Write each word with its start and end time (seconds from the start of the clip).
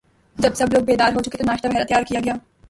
جب 0.37 0.53
سب 0.55 0.73
لوگ 0.73 0.83
بیدار 0.85 1.13
ہو 1.15 1.21
چکے 1.21 1.37
تو 1.37 1.45
ناشتہ 1.45 1.67
وغیرہ 1.67 1.87
تیار 1.87 2.03
کیا 2.03 2.19
گیا 2.23 2.33